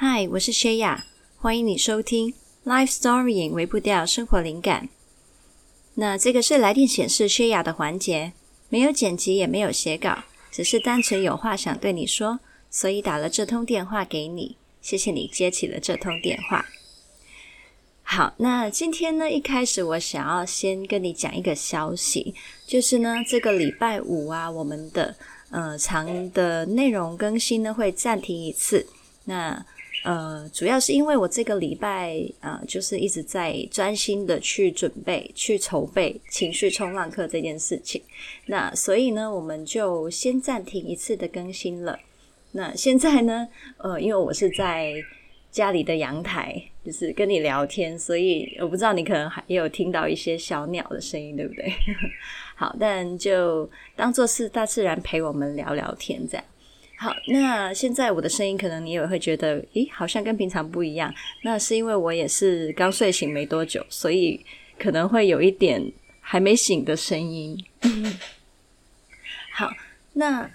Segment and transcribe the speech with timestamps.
[0.00, 1.06] 嗨，我是薛雅，
[1.38, 2.32] 欢迎你收听
[2.64, 4.88] 《Life Storying》微步调生活灵感。
[5.94, 8.32] 那这个是来电显示薛雅的环节，
[8.68, 10.22] 没有剪辑，也没有写稿，
[10.52, 12.38] 只是单纯有话想对你说，
[12.70, 14.56] 所以打了这通电话给你。
[14.80, 16.64] 谢谢你接起了这通电话。
[18.04, 22.36] 好，那今天呢，一开始我想要先跟你讲一个消息，
[22.68, 25.16] 就是呢，这个礼拜五啊，我们的
[25.50, 28.86] 呃长的内容更新呢会暂停一次。
[29.24, 29.66] 那
[30.04, 38.00] 呃，主要是因为我这个礼拜啊、呃，就是一直在专心的去准备、去筹备情绪冲浪课这件事情。
[38.46, 41.98] 那所以呢，我们就先暂停一次的更新了。
[42.52, 44.94] 那现在呢，呃，因为我是在
[45.50, 51.72] 家里的阳台，就是跟你聊天，所以我不知道你可能还也有听到一些小鸟的声音，对不对？
[52.54, 56.44] 好，但就当做是大自然陪我们聊聊天这样。
[57.00, 61.14] 好，那现在我的声音可能你也会觉得，咦，好像跟平常不一样。
[61.42, 64.44] 那是因为我也是刚睡醒没多久，所以
[64.76, 65.80] 可能会有一点
[66.20, 67.56] 还没醒的声音。
[69.54, 69.70] 好，
[70.14, 70.50] 那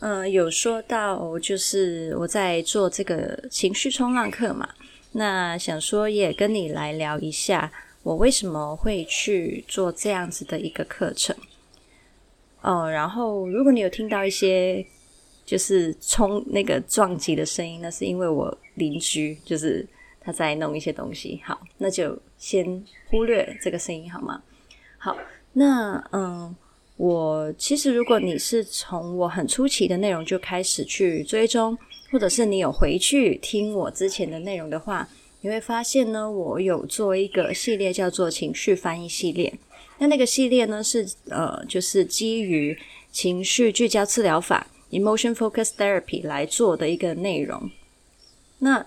[0.00, 4.68] 呃，有说到就是我在做这个情绪冲浪课嘛，
[5.12, 7.70] 那想说也跟你来聊一下，
[8.02, 11.36] 我为什么会去做这样子的一个课程。
[12.62, 14.84] 哦，然后如果你有听到一些。
[15.44, 19.86] 就是冲那个撞击的声音，那是因为我邻居就是
[20.20, 21.40] 他在弄一些东西。
[21.44, 24.42] 好，那就先忽略这个声音好吗？
[24.96, 25.16] 好，
[25.52, 26.56] 那嗯，
[26.96, 31.76] 我其实如果你是从我很初期的内容就开始去追踪，
[32.10, 35.06] 或者是你有回去听我之前的内容的话，
[35.42, 39.52] 你会发现呢，我有做一个系列叫做情绪翻译系列。
[39.98, 42.76] 那那个系列呢是呃，就是基于
[43.12, 44.66] 情绪聚焦治疗法。
[44.94, 47.70] Emotion Focus Therapy 来做的一个内容。
[48.60, 48.86] 那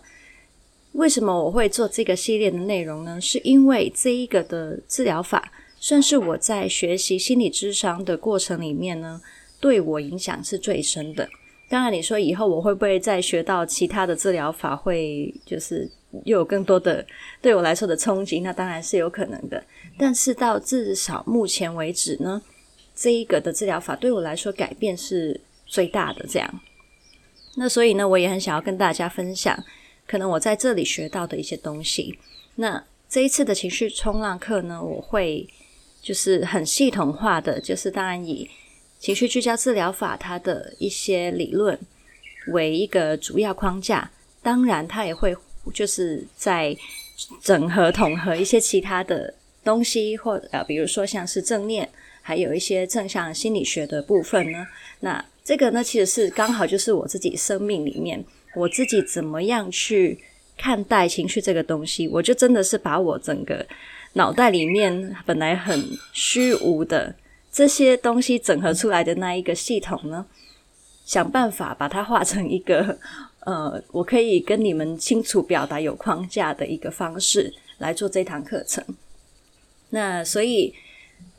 [0.93, 3.21] 为什么我会做这个系列的内容呢？
[3.21, 9.21] 是因为这一个的治疗法算是我在学习心理咨商的过程里面呢，
[9.59, 11.29] 对我影响是最深的。
[11.69, 15.87] 当然，你说以后我会不会再学到其他的治疗法，会就是
[16.23, 17.05] 又有更多的
[17.41, 18.39] 对我来说的冲击？
[18.39, 19.63] 那当然是有可能的。
[19.99, 22.41] 但是到至少目前为止呢，
[22.95, 25.39] 这一个的治疗法对我来说改变是。
[25.67, 26.61] 最大的这样，
[27.55, 29.61] 那所以呢，我也很想要跟大家分享，
[30.07, 32.17] 可能我在这里学到的一些东西。
[32.55, 35.47] 那这一次的情绪冲浪课呢，我会
[36.01, 38.49] 就是很系统化的，就是当然以
[38.99, 41.77] 情绪聚焦治疗法它的一些理论
[42.47, 44.09] 为一个主要框架，
[44.41, 45.35] 当然它也会
[45.73, 46.75] 就是在
[47.41, 51.89] 整合统合一些其他的东西，或呃，比如说像是正念，
[52.21, 54.67] 还有一些正向心理学的部分呢，
[54.99, 55.25] 那。
[55.47, 58.21] 这个呢，其实是刚好就是我自己生命里面，
[58.53, 60.19] 我自己怎么样去
[60.57, 63.65] 看待情绪这个东西，我就真的是把我整个
[64.11, 65.81] 脑袋里面本来很
[66.11, 67.15] 虚无的
[67.49, 70.25] 这些东西整合出来的那一个系统呢，
[71.05, 72.99] 想办法把它画成一个
[73.45, 78.83] 呃，我可以跟你们清楚表达有框架的一个方式来做这堂课程。
[79.91, 80.73] 那所以。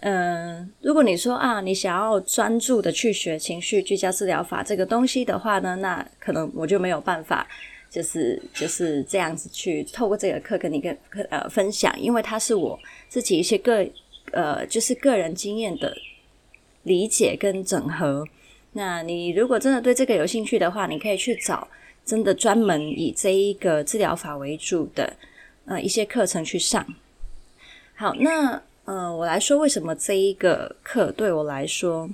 [0.01, 7.45] 嗯，如果你说啊，你想要专注的去学情绪聚焦治疗法这个东西的话呢，那可能我就没有办法，
[7.91, 10.97] 就是就是这样子去透过这个课跟你跟
[11.31, 12.79] 呃分享，因为它是我
[13.09, 13.85] 自己一些个
[14.31, 15.93] 呃就是个人经验的
[16.85, 18.25] 理解跟整合。
[18.75, 21.67] 那你如果真的对这个有兴趣的话，你可以去找
[22.05, 25.13] 真的专门以这一个治疗法为主的
[25.65, 26.87] 呃一些课程去上。
[27.97, 28.63] 好，那。
[28.91, 32.09] 嗯，我来说，为什么这一个课对我来说，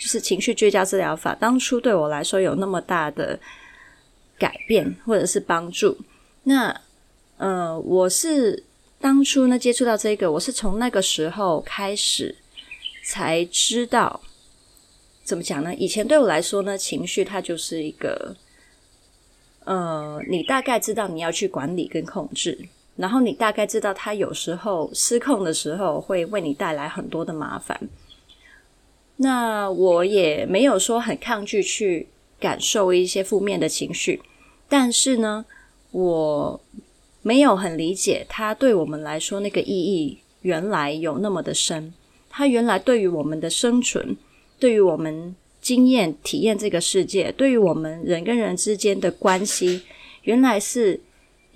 [0.00, 3.36] 就是情绪聚焦治疗法，当初对我来说有那么大的
[4.38, 5.98] 改变或者是帮助？
[6.44, 6.80] 那，
[7.38, 8.62] 呃，我是
[9.00, 12.36] 当初呢接触到这个，我是从那个时候开始
[13.04, 14.20] 才知道
[15.24, 15.74] 怎么讲呢？
[15.74, 18.36] 以前对我来说呢，情绪它就是一个，
[19.64, 22.68] 呃，你大概知道你要去管理跟控制。
[22.96, 27.78] 然后你大概知道，他有时候失控的时候会为你带来很多的麻烦。
[29.16, 32.08] 那我也没有说很抗拒去
[32.40, 34.22] 感受一些负面的情绪，
[34.66, 35.44] 但是呢，
[35.90, 36.60] 我
[37.20, 41.92] 没有很理解他对我们来说那个意义原来有那么的深。
[42.30, 44.16] 他原来对于我们的生存，
[44.58, 49.82] 对于我们经验体验这个世界，对于我们人跟人之间的关系，
[50.22, 51.00] 原来是。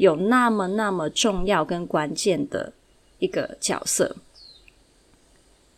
[0.00, 2.72] 有那么那么重要跟关键的
[3.18, 4.16] 一个角色。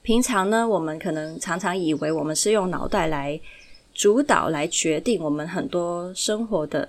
[0.00, 3.40] 平常呢，我们可能常常以为我们是用脑袋来
[3.92, 6.88] 主导、来决定我们很多生活的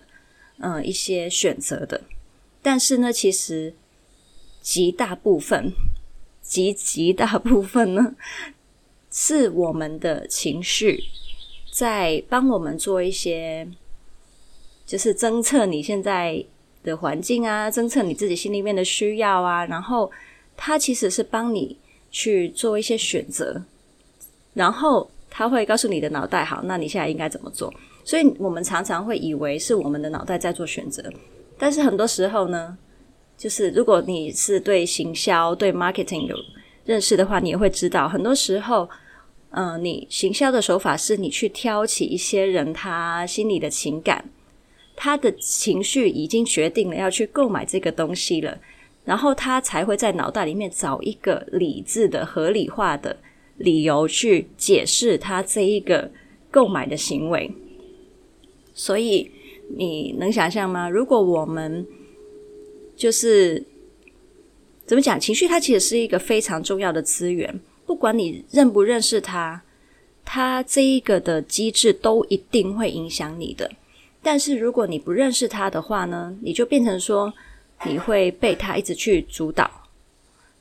[0.59, 1.99] 嗯、一些选择的。
[2.61, 3.73] 但是呢，其实
[4.61, 5.73] 极大部分、
[6.43, 8.13] 极极大部分呢，
[9.11, 11.03] 是我们的情绪
[11.71, 13.67] 在帮我们做一些，
[14.85, 16.45] 就是侦测你现在
[16.83, 20.11] 的环境啊，侦测你自己心里面的需要啊，然后
[20.57, 21.77] 它其实是帮你
[22.11, 23.63] 去做一些选择，
[24.53, 27.73] 然后它会告诉你的脑袋，好，那你现在应该怎么做？
[28.03, 31.01] 所以我们常常会以为是我们的脑袋在做选择，
[31.57, 32.77] 但是很多时候呢，
[33.37, 36.35] 就是如果你是对行销、对 marketing 有
[36.85, 38.89] 认识的话，你也会知道，很多时候，
[39.51, 44.25] 嗯、你行销的手法是你去挑起一些人他心里的情感。
[44.95, 48.59] 他的情绪已经决定了要去购买这个东西了，
[49.05, 53.17] 然后他才会在脑袋里面找一个理智的、合理化的
[53.57, 56.09] 理由去解释他这一个
[56.49, 57.51] 购买的行为。
[58.73, 59.29] 所以
[59.75, 60.89] 你能想象吗？
[60.89, 61.85] 如果我们
[62.95, 63.63] 就是
[64.85, 69.61] 怎么讲，情绪它其实是一个非常重要的资源，不管你认不认识它，
[70.25, 73.71] 它这一个的机制都一定会影响你的。
[74.25, 77.33] 但是如果你不认识他的话呢，你就变成说
[77.85, 79.69] 你会被他一直去主导，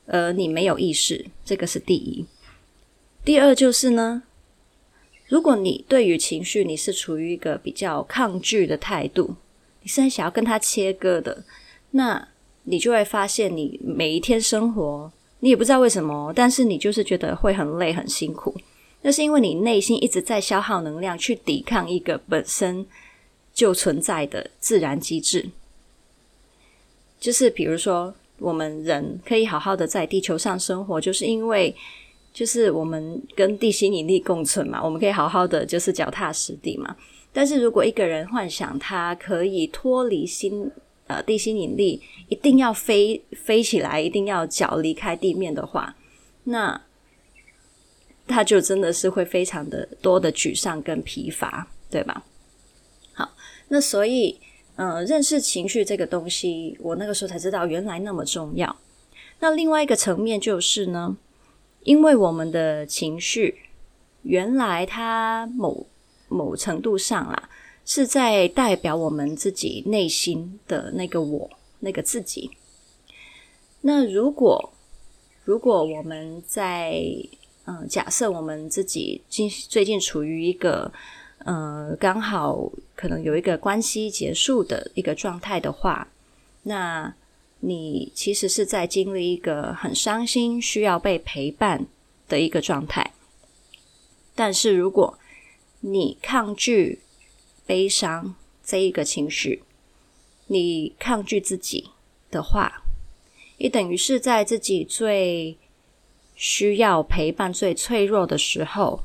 [0.05, 2.25] 而你没有意识，这个是第一。
[3.23, 4.23] 第二就是呢，
[5.29, 9.35] 如果你对于情绪你是处于一个比较抗拒的态度，
[9.81, 11.45] 你是很想要跟他切割的，
[11.91, 12.27] 那
[12.63, 15.09] 你就会发现你每一天生活，
[15.39, 18.53] 你也不知道为什么，但是你就是觉得会很累很辛苦，
[19.03, 22.85] 那是因为你内心一直在消耗能量去抵抗一个本身。
[23.53, 25.47] 就存在的自然机制，
[27.19, 31.75] 就是比如说，我们人可以好好的在地球上生活，就是因为
[32.33, 36.95] 就是我们跟地心引力共存嘛，我们可以好好的就是脚踏实地嘛。
[37.31, 40.71] 但是如果一个人幻想他可以脱离心
[41.07, 45.95] 呃地心引力，一定要飞飞起来，一定要脚离开地面的话，
[46.45, 46.81] 那
[48.27, 52.23] 他就真的是会非常的多的沮丧跟疲乏，对吧？
[53.13, 53.29] 好
[53.67, 54.39] 那所以，
[54.75, 58.75] 呃，认识情绪这个东西，我那个时候才知道原来那么重要。
[59.39, 61.15] 那另外一个层面就是呢，
[61.83, 63.55] 因为我们的情绪，
[64.23, 65.85] 原来它某
[66.27, 67.49] 某程度上啊，
[67.85, 71.49] 是在代表我们自己内心的那个我，
[71.79, 72.49] 那个自己。
[73.81, 74.73] 那如果
[75.45, 77.03] 如果我们在，
[77.65, 80.91] 嗯、假设我们自己近最近处于一个。
[81.45, 86.07] 呃，刚好可能有一个关系结束的一个状态的话，
[86.63, 87.13] 那
[87.59, 91.85] 你其实是在经历一个很伤心、需要被陪伴
[92.27, 93.13] 的一个状态。
[94.35, 95.17] 但是如果
[95.81, 96.99] 你抗拒
[97.65, 99.63] 悲伤这一个情绪，
[100.47, 101.89] 你抗拒自己
[102.29, 102.83] 的话，
[103.57, 105.57] 也等于是在自己最
[106.35, 109.03] 需要陪伴、最脆弱的时候。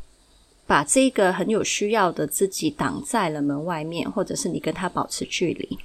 [0.68, 5.78] 把这个很有需要的自己挡在了门外面，或者是你跟他保持距离，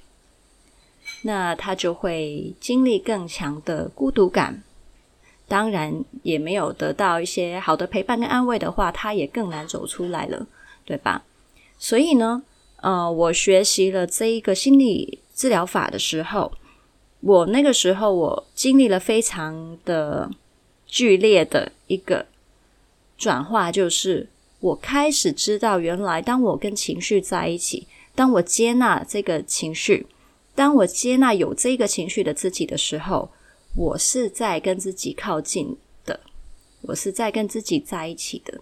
[1.22, 4.62] 那他就会经历更强的孤独感。
[5.48, 10.46] 当然，也没有得到一些好的陪伴跟安慰的话，他也更难走出来了，
[10.84, 11.24] 对吧？
[11.80, 12.44] 所以呢，
[12.82, 16.52] 呃，我学习了这一个心理治疗法的时候，
[17.22, 20.30] 我那个时候我经历了非常的
[20.86, 22.26] 剧烈的一个
[23.18, 24.28] 转化，就是。
[24.64, 30.08] 我开始知道，原来当我跟情绪在一起，当我接纳这个情绪，
[30.56, 33.30] 当我接纳有这个情绪的自己的时候，
[33.76, 36.22] 我是在跟自己靠近的，
[36.84, 38.62] 我是在跟自己在一起的。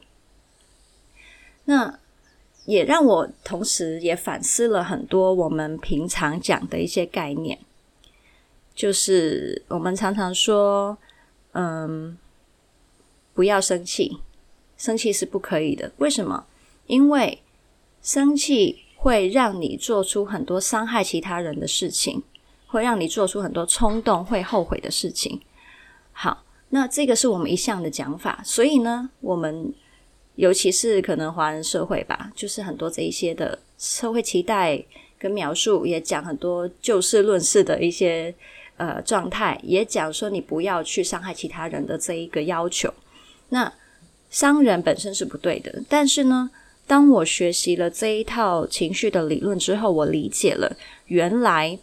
[1.66, 2.00] 那
[2.66, 7.60] 也让我同时也反思了很多我们平常讲的一些概念，
[8.74, 10.98] 就是我们常常说，
[11.52, 12.18] 嗯，
[13.36, 14.18] 不要生气。
[14.82, 16.44] 生气是不可以的，为什么？
[16.88, 17.40] 因为
[18.02, 22.24] 生气会让你做出很多伤害其他人的事情，
[22.66, 25.40] 会让你做出很多冲动、会后悔的事情。
[26.14, 28.42] 好，那这个是我们一向的讲法。
[28.44, 29.72] 所以呢，我们
[30.34, 34.84] 尤其是可能华人社会吧，就是很多这一些的社会期待
[35.20, 38.34] 跟描述，也讲很多就事论事的一些
[38.78, 42.92] 呃状态，也讲说你不要去伤害其他人的这一个要求。
[43.50, 43.72] 那
[44.32, 46.50] 伤人本身是不对的，但是呢，
[46.88, 50.76] 当我学习了这一套情绪的理论之后，我理解了
[51.08, 51.78] 原来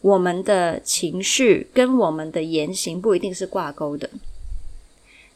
[0.00, 4.08] 我们的情绪跟我们的言行不一定是挂钩的。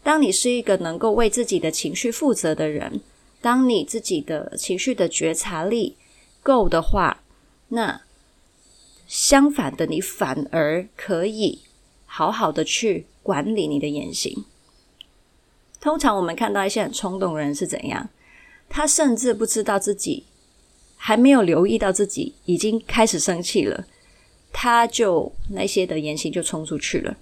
[0.03, 3.01] 当你是一个能够为自己的情绪负责的人，
[3.43, 5.97] 当你自己的情绪的觉察力
[6.43, 7.23] 够的话，
[7.69, 8.01] 那
[9.07, 11.61] 相反的，你反而可以
[12.07, 14.45] 好好的去管理你的言行。
[15.85, 18.09] 通常我们看到一些很冲动的人是怎样？
[18.71, 20.25] 他甚至不知道自己
[20.97, 23.85] 还没有留意到自己已经开始生气了，
[24.51, 27.15] 他就那些的言行就冲出去了。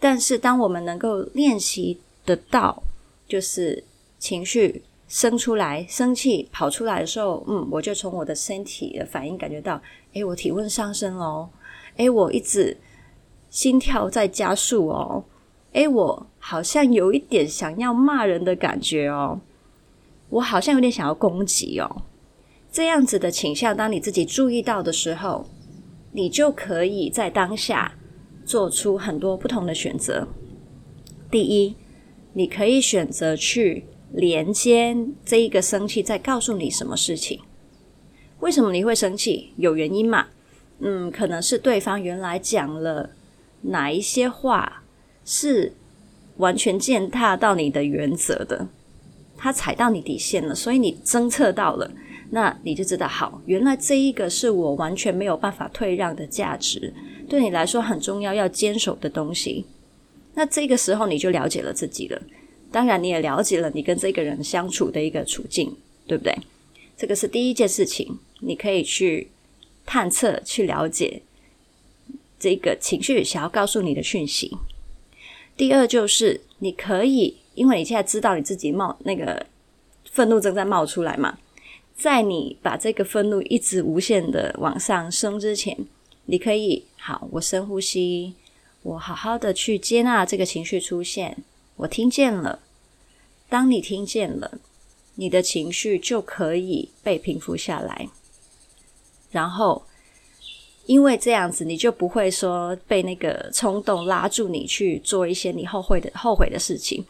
[0.00, 2.82] 但是，当我们能够练习得到，
[3.28, 3.84] 就是
[4.18, 9.80] 情绪生出来、生气跑出来的时候，嗯，我就从我的身体的反应感觉到，
[10.14, 11.48] 诶，我体温上升哦，
[11.94, 12.76] 诶，我一直
[13.50, 15.24] 心跳在加速哦，
[15.74, 19.40] 诶，我好像有一点想要骂人的感觉哦。
[20.30, 22.02] 我好像有点想要攻击哦，
[22.72, 25.46] 这样子的倾向，当你自己注意到的时候，
[26.12, 27.94] 你就可以在当下
[28.44, 30.26] 做出很多不同的选择。
[31.30, 31.76] 第一，
[32.32, 37.40] 你可以选择去连接这一个生气，在告诉你什么事情。
[38.38, 39.52] 为什么你会生气？
[39.56, 40.28] 有原因嘛？
[40.78, 43.10] 嗯，可能是对方原来讲了
[43.62, 44.82] 哪一些话
[45.24, 45.74] 是
[46.40, 48.66] 完全践踏到你的原则的。
[49.36, 51.90] 他踩到你底线了，所以你侦测到了，
[52.30, 56.92] 那你就知道，好，原来这一个是我完全没有办法退让的价值，
[57.26, 59.64] 对你来说很重要，要坚守的东西。
[60.34, 62.20] 那这个时候你就了解了自己了，
[62.70, 65.74] 当然你也了解了你跟这个人相处的一个处境，
[66.06, 66.36] 对不对？
[66.96, 69.28] 这个是第一件事情，你可以去
[69.86, 71.22] 探测、去了解
[72.38, 74.54] 这个情绪想要告诉你的讯息。
[75.60, 77.36] 第二就是你可以。
[77.54, 79.44] 因为你现在知道你自己冒那个
[80.10, 81.36] 愤怒正在冒出来嘛，
[81.94, 85.76] 在你把这个愤怒一直无限的往上升之前，
[86.24, 88.34] 你可以好，我深呼吸，
[88.82, 91.44] 我好好的去接纳这个情绪出现，
[91.76, 92.60] 我听见了。
[93.50, 94.58] 当你听见了，
[95.16, 98.08] 你的情绪就可以被平复下来。
[99.30, 99.84] 然后，
[100.90, 107.04] 因为这样子，你就不会说被那个冲动拉住你去做一些你后悔的后悔的事情。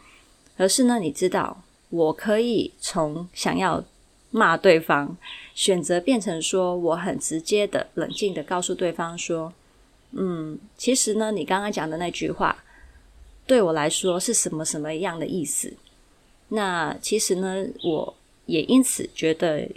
[0.55, 3.83] 而是呢，你知道，我可以从想要
[4.29, 5.17] 骂对方，
[5.55, 9.51] 选择变成说，我很直接的、冷静的告诉对方说
[10.13, 12.63] ：“嗯，其实呢，你刚刚讲的那句话，
[13.47, 15.73] 对我来说是什么什么样的意思？
[16.49, 19.67] 那其实呢，我也因此觉得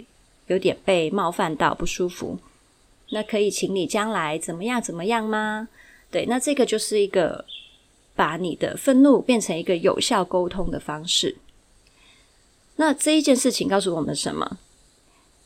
[0.45, 2.37] 有点被冒犯到，不舒服。
[3.09, 5.69] 那可以请你将来怎么样怎么样吗？
[6.09, 7.45] 对，那这个就是一个。”
[8.17, 11.35] 把你的愤怒变成一个有效沟通的方式。
[12.77, 14.57] 那这一件事情告诉我们什么？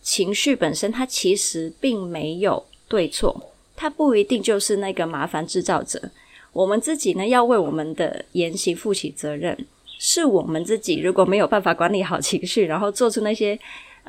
[0.03, 6.11] 情绪本身它其实并没有对错，它不一定就是那个麻烦制造者。
[6.53, 9.65] 我们自己呢，要为我们的言行负起责任。
[9.97, 13.59] 是我们自己如果没有办法管理好情绪，然后做出那些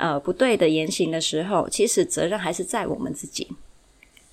[0.01, 3.47] 呃不对的言行的时候，其实责任还是在我们自己。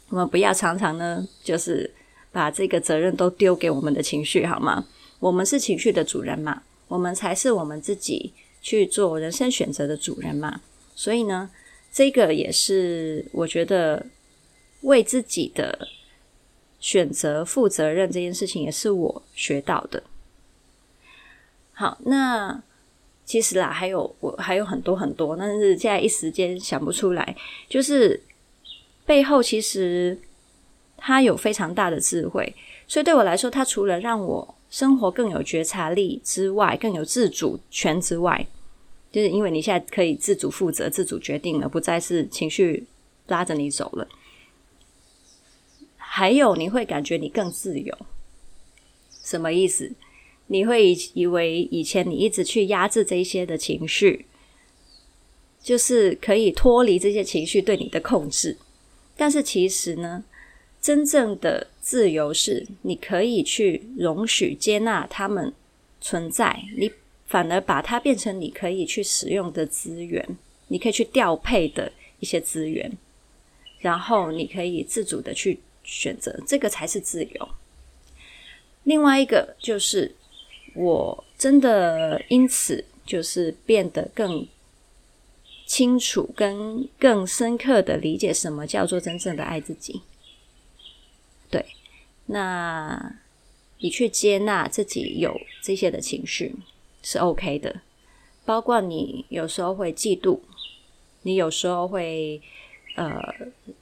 [0.09, 1.95] 我们不要常常呢，就是。
[2.31, 4.87] 把这个责任都丢给我们的情绪，好吗？
[5.19, 10.61] 我们是情绪的主人嘛，我们才是我们自己去做人生选择的主人嘛。
[10.95, 11.51] 所以呢，
[11.91, 14.07] 这个也是我觉得
[14.83, 15.89] 为自己的
[16.79, 20.03] 选择负责任这件事情，也是我学到的。
[21.73, 22.63] 好，那
[23.29, 27.37] 其实啦，还有我还有很多很多，但是现在一时间想不出来，
[27.69, 28.19] 就是
[29.05, 30.19] 背后其实。
[31.01, 32.53] 他有非常大的智慧，
[32.89, 38.45] 所以对我来说，他除了让我生活更有觉察力之外，更有自主权之外，
[39.13, 42.85] 就是因为你现在可以自主负责、自主决定了，不再是情绪
[43.29, 44.09] 拉着你走了。
[45.97, 47.97] 还有，你会感觉你更自由。
[49.23, 49.93] 什么意思？
[50.49, 54.27] 你会以为以前你一直去压制这些的情绪，
[55.63, 58.59] 就是可以脱离这些情绪对你的控制，
[59.17, 60.25] 但是其实呢？
[60.81, 65.53] 真正的自由是，你可以去容许、接纳他们
[66.01, 66.89] 存在，你
[67.27, 70.25] 反而把它变成你可以去使用的资源，
[70.69, 71.91] 你可以去调配的
[72.21, 72.97] 一些资源，
[73.81, 77.49] 然后你可以自主的去选择，这个才是自由。
[78.85, 80.15] 另外一个就是，
[80.79, 84.47] 我真的因此就是变得更
[85.67, 90.03] 清楚、跟更深刻的理解什么叫做真正的爱自己。
[91.51, 91.67] 对，
[92.27, 93.17] 那
[93.81, 96.55] 你去接纳自己有这些的情绪
[97.03, 97.81] 是 OK 的，
[98.45, 100.39] 包括你有时候会嫉妒，
[101.23, 102.41] 你有时候会
[102.95, 103.21] 呃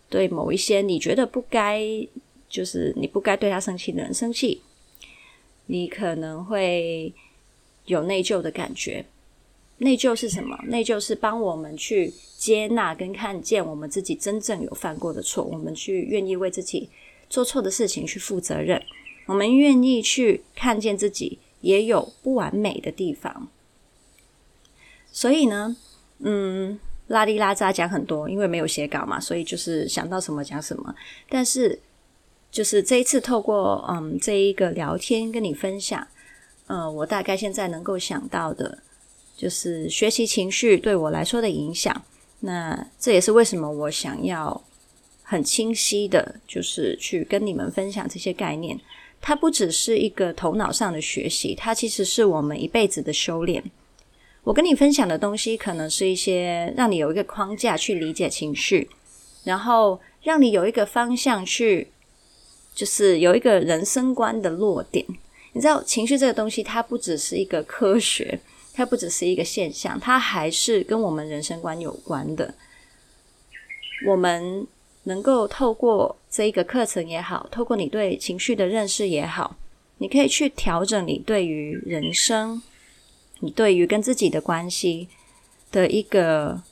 [0.08, 1.82] 对某一些你觉得不该，
[2.48, 4.62] 就是你不该对他生气的人生气，
[5.66, 7.12] 你可能会
[7.84, 9.04] 有内疚的感觉，
[9.78, 10.58] 内疚是什么？
[10.66, 16.88] 内疚是帮我们去接纳跟看见我们自己真正有犯过的错，我们去愿意为自己
[17.28, 18.82] 做错的事情去负责任，
[19.26, 23.48] 我们愿意去看见自己也有不完美的地方。
[25.10, 25.76] 所以呢，
[26.20, 30.94] 嗯，拉里拉扎讲很多，因为没有写稿嘛，所以就是想到什么讲什么。
[31.28, 31.78] 但是，
[32.50, 36.06] 就是这一次透过嗯这一个聊天跟你分享，
[36.66, 38.78] 呃，我大概现在能够想到的。
[39.36, 42.02] 就是学习情绪对我来说的影响，
[42.40, 44.64] 那这也是为什么我想要
[45.22, 48.80] 很清晰的，就是去跟你们分享这些概念。
[49.20, 53.62] 它不只是一个头脑上的学习，它其实是我们一辈子的修炼。
[54.42, 58.88] 我跟你分享的东西，可能是一些让你有一个框架去理解情绪，
[59.44, 61.88] 然后让你有一个方向去，
[62.76, 65.04] 就是有一个人生观的落点。
[65.52, 68.38] 你知道，情绪这个东西，它不只是一个科学。
[68.78, 72.52] 它不只是一个现象，它还是跟我们人生观有关的。
[74.06, 74.66] 我们
[75.04, 79.56] 能够透过这一个课程也好，透过你对情绪的认识也好，
[79.96, 82.60] 你可以去调整你对于人生、
[83.40, 85.08] 你对于跟自己的关系
[85.72, 86.62] 的一个，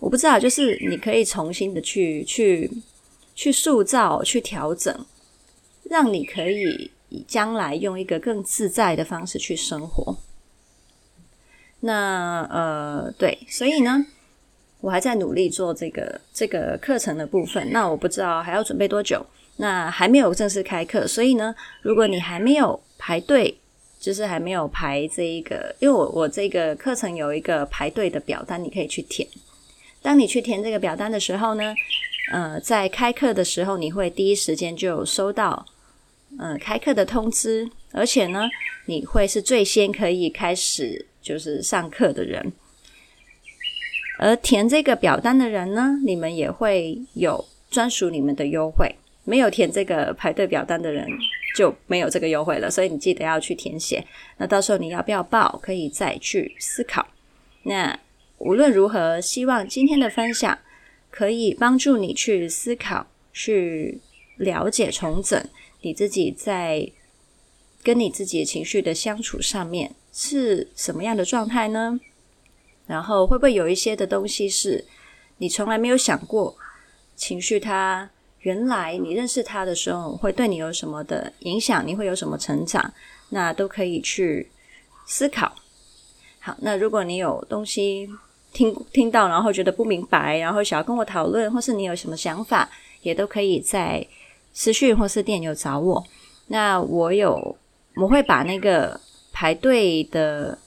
[0.00, 2.68] 我不知道，就是你可以重新的去去
[3.36, 5.06] 去塑造、去调整，
[5.84, 10.16] 让你可以以将来用一个更自在的方式去生活。
[11.80, 14.04] 那呃，对，所以呢，
[14.80, 17.70] 我还在努力做这个这个课程的部分。
[17.70, 19.24] 那我不知道还要准备多久。
[19.58, 23.56] 那还没有正式开课，所以呢，如果你还没有排队，
[23.98, 29.26] 就是还没有排这一个，因为我我这个课程有一个排队的表单，你可以去填。
[30.02, 31.74] 当你去填这个表单的时候呢，
[32.32, 35.66] 呃，在开课的时候，你会第一时间就收到
[36.38, 38.48] 呃开课的通知，而且呢，
[38.86, 41.06] 你会是最先可以开始。
[41.26, 42.52] 就是上课的人，
[44.20, 48.94] 而填这个表单的人呢，你们也会有专属你们的优惠。
[49.24, 51.04] 没有填这个排队表单的人
[51.56, 54.06] 就没有这个优惠了，所以你记得要去填写。
[54.36, 57.04] 那到时候你要不要报，可以再去思考。
[57.64, 57.98] 那
[58.38, 60.56] 无论如何，希望今天的分享
[61.16, 64.02] 可以帮助你去思考、去
[64.36, 65.42] 了解、重整
[65.80, 66.92] 你自己在
[67.82, 69.94] 跟你自己情绪的相处上面。
[70.12, 71.98] 是什么样的状态呢？
[72.86, 74.84] 然后会不会有一些的东西是
[75.38, 76.54] 你从来没有想过？
[77.16, 81.86] 情绪它原来你认识它的时候会对你有什么的影响？
[81.86, 82.92] 你会有什么成长？
[83.30, 84.50] 那都可以去
[85.06, 85.54] 思考。
[86.40, 88.08] 好，那如果你有东西
[88.56, 92.68] 听听到，然后觉得不明白，然后想要跟我讨论，或是你有什么想法，
[93.02, 94.06] 也都可以在
[94.52, 96.02] 私讯或是电邮找我。
[96.48, 97.56] 那我有
[97.96, 98.98] 我会把那个。
[99.38, 100.58] 排队的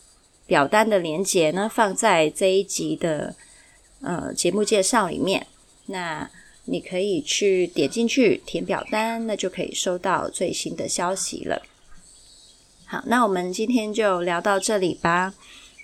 [0.45, 3.34] 表单的连接呢，放在这一集的
[4.02, 5.47] 呃节目介绍里面。
[5.88, 6.30] 那
[6.65, 11.63] 你可以去点进去填表单，那就可以收到最新的消息了。
[12.86, 15.34] 好，那我们今天就聊到这里吧。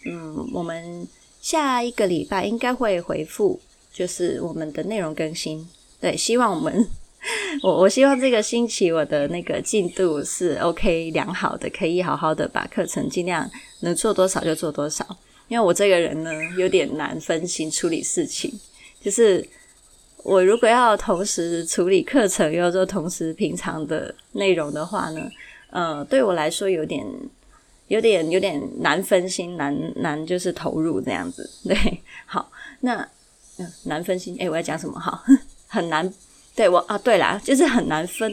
[0.06, 1.08] 嗯，我们
[1.46, 3.60] 下一个礼拜应该会回复，
[3.94, 5.64] 就是我们的内容更新。
[6.02, 6.88] 对，希望我们。
[7.62, 13.48] 我我希望这个星期我的那个进度是 OK 良好的，可以好好的把课程尽量
[13.82, 15.06] 能做多少就做多少。
[15.48, 18.52] 因为我这个人呢，有点难分心处理事情，
[19.00, 19.48] 就是
[20.24, 25.22] 我如果要同时处理课程，又做同时平常的内容的话呢，
[25.70, 27.06] 呃，对我来说有点
[27.88, 31.50] 有点有点难分心，难难就是投入这样子。
[31.64, 31.76] 对，
[32.26, 33.08] 好，那、
[33.84, 35.00] 难分心，诶，我要讲什么？
[35.00, 35.24] 哈，
[35.68, 36.12] 很难。
[36.56, 38.32] 对我啊，对啦，就是很难分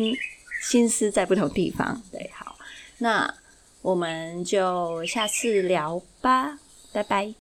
[0.62, 2.00] 心思在不同地方。
[2.12, 2.56] 对，好，
[2.98, 3.32] 那
[3.82, 6.58] 我们就下次聊吧，
[6.92, 7.41] 拜拜。